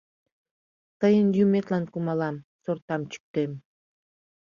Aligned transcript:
Тыйын 0.99 1.27
юметлан 1.45 1.83
кумалам, 1.93 2.35
сортам 2.63 3.01
чӱктем. 3.11 3.51